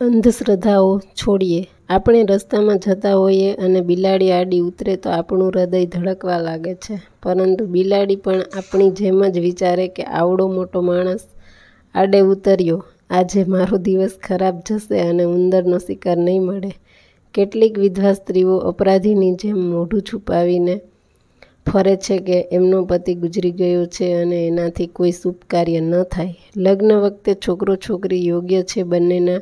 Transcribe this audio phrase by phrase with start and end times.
[0.00, 1.68] અંધશ્રદ્ધાઓ છોડીએ.
[1.90, 6.98] આપણે રસ્તામાં જતા હોઈએ અને બિલાડી આડી ઉતરે તો આપણું હૃદય ધડકવા લાગે છે.
[7.22, 11.24] પરંતુ બિલાડી પણ આપણી જેમ જ વિચારે કે આવડો મોટો માણસ
[11.94, 12.84] આડે ઉતર્યો.
[13.10, 16.72] આજે મારો દિવસ ખરાબ જશે અને ઉંદરનો શિકાર નહીં મળે.
[17.34, 20.80] કેટલીક વિધવા સ્ત્રીઓ અપરાધીની જેમ મોઢું છુપાવીને
[21.66, 26.34] ફરે છે કે એમનો પતિ ગુજરી ગયો છે અને એનાથી કોઈ શુભ કાર્ય ન થાય.
[26.56, 29.40] લગ્ન વખતે છોકરો છોકરી યોગ્ય છે બંનેના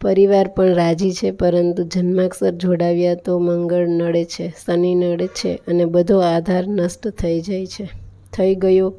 [0.00, 5.84] પરિવાર પણ રાજી છે, પરંતુ જન્માક્ષર જોડાવ્યા તો મંગળ નડે છે, શનિ નડે છે અને
[5.84, 7.88] બધો આધાર નષ્ટ થઈ જાય છે.
[8.32, 8.94] થઈ ગયો.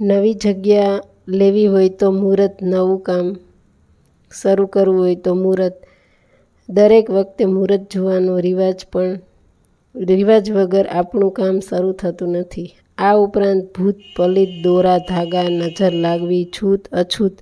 [0.00, 3.36] નવી જગ્યા લેવી હોય તો મુહૂર્ત, નવું કામ
[4.42, 5.72] શરૂ કરવું હોય તો મુહૂર્ત.
[6.68, 9.18] દરેક વખતે મુહૂર્ત જોવાનો રિવાજ પણ,
[9.96, 12.74] રિવાજ વગર આપણું કામ શરૂ થતું નથી.
[12.98, 17.32] આ ઉપરાંત ભૂત, પલિત, દોરા, ધાગા, નજર લાગવી, છૂત, અછૂત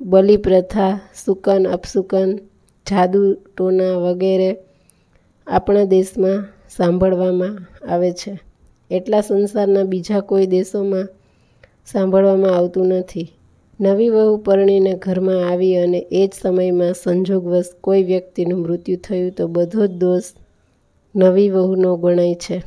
[0.00, 2.36] બલિપ્રથા, સુકન, અપસુકન,
[2.86, 4.56] જાદુ, ટોના વગેરે
[5.46, 6.44] આપણા દેશમાં
[6.76, 7.58] સાંભળવામાં
[7.92, 8.40] આવે છે.
[8.90, 11.08] એટલા સંસારના બીજા કોઈ દેશોમાં
[11.86, 13.28] સાંભળવામાં આવતું નથી.
[13.80, 19.46] નવી વહુ પરણીને ઘરમાં આવી અને એ જ સમયમાં સંજોગવશ કોઈ વ્યક્તિનું મૃત્યુ થયું તો
[19.46, 20.22] બધો જ દોષ
[21.16, 22.62] નવી વહુનો ગણાય છે.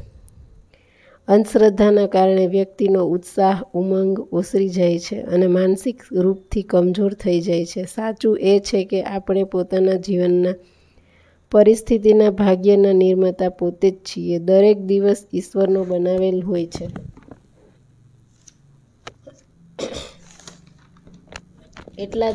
[1.30, 7.86] અંધશ્રદ્ધાના કારણે વ્યક્તિનો ઉત્સાહ, ઉમંગ ઓસરી જાય છે અને માનસિક રૂપથી કમજોર થઈ જાય છે.
[7.86, 10.54] સાચું એ છે કે આપણે પોતાના જીવનના
[11.52, 14.40] પરિસ્થિતિના ભાગ્યના નિર્માતા પોતે જ છીએ.
[14.40, 16.88] દરેક દિવસ ઈશ્વરનો બનાવેલ હોય છે.
[21.98, 22.34] એટલા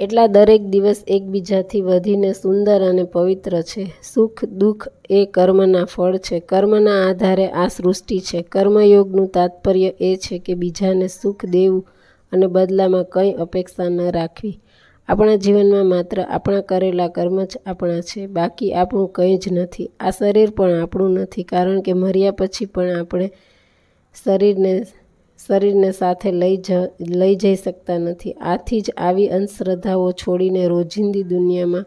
[0.00, 3.92] એટલા દરેક દિવસ એકબીજાથી વધીને સુંદર અને પવિત્ર છે.
[4.14, 6.40] સુખ, દુઃખ એ કર્મના ફળ છે.
[6.40, 8.42] કર્મના આધારે આ સૃષ્ટિ છે.
[8.42, 11.86] કર્મયોગનું તાત્પર્ય એ છે કે બીજાને સુખ દેવું
[12.32, 14.60] અને બદલામાં કંઈ અપેક્ષા ન રાખવી.
[15.08, 18.26] આપણા જીવનમાં માત્ર આપણા કરેલા કર્મ જ આપણા છે.
[18.26, 19.90] બાકી આપણું કંઈ જ નથી.
[20.00, 23.30] આ શરીર પણ આપણું નથી, કારણ કે મર્યા પછી પણ આપણે
[24.24, 24.82] શરીરને
[25.40, 26.68] શરીરને સાથે લઈ જ,
[27.00, 28.32] લઈ જઈ શકતા નથી.
[28.32, 31.86] આથી જ આવી અંધશ્રદ્ધાઓ છોડીને રોજિંદી દુનિયામાં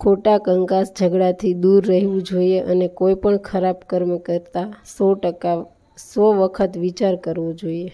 [0.00, 5.58] ખોટા કંકાસ ઝઘડાથી દૂર રહેવું જોઈએ અને કોઈ પણ ખરાબ કર્મ કરતાં સો ટકા,
[5.98, 7.92] સો વખત વિચાર કરવો જોઈએ.